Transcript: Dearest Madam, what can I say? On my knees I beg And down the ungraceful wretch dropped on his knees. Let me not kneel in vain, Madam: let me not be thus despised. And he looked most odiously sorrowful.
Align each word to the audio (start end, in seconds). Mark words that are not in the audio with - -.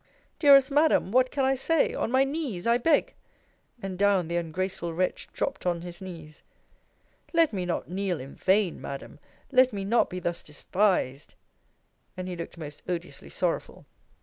Dearest 0.39 0.71
Madam, 0.71 1.11
what 1.11 1.29
can 1.29 1.45
I 1.45 1.53
say? 1.53 1.93
On 1.93 2.09
my 2.09 2.23
knees 2.23 2.65
I 2.65 2.79
beg 2.79 3.13
And 3.83 3.99
down 3.99 4.27
the 4.29 4.35
ungraceful 4.35 4.95
wretch 4.95 5.27
dropped 5.31 5.63
on 5.67 5.81
his 5.83 6.01
knees. 6.01 6.41
Let 7.33 7.53
me 7.53 7.67
not 7.67 7.87
kneel 7.87 8.19
in 8.19 8.33
vain, 8.33 8.81
Madam: 8.81 9.19
let 9.51 9.71
me 9.71 9.85
not 9.85 10.09
be 10.09 10.19
thus 10.19 10.41
despised. 10.41 11.35
And 12.17 12.27
he 12.27 12.35
looked 12.35 12.57
most 12.57 12.81
odiously 12.89 13.29
sorrowful. 13.29 13.85